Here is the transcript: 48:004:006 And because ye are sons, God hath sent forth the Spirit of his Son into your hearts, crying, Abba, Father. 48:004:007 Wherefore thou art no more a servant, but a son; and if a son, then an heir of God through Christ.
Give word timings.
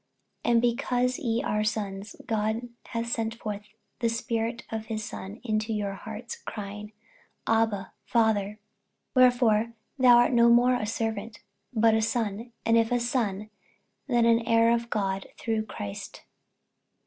48:004:006 0.45 0.51
And 0.53 0.61
because 0.63 1.19
ye 1.19 1.43
are 1.43 1.63
sons, 1.63 2.15
God 2.25 2.69
hath 2.87 3.05
sent 3.05 3.35
forth 3.35 3.67
the 3.99 4.09
Spirit 4.09 4.65
of 4.71 4.87
his 4.87 5.03
Son 5.03 5.39
into 5.43 5.71
your 5.73 5.93
hearts, 5.93 6.41
crying, 6.41 6.91
Abba, 7.45 7.93
Father. 8.05 8.49
48:004:007 8.49 8.57
Wherefore 9.13 9.73
thou 9.99 10.17
art 10.17 10.33
no 10.33 10.49
more 10.49 10.73
a 10.73 10.87
servant, 10.87 11.43
but 11.71 11.93
a 11.93 12.01
son; 12.01 12.51
and 12.65 12.77
if 12.79 12.91
a 12.91 12.99
son, 12.99 13.51
then 14.07 14.25
an 14.25 14.39
heir 14.39 14.71
of 14.73 14.89
God 14.89 15.27
through 15.37 15.67
Christ. 15.67 16.23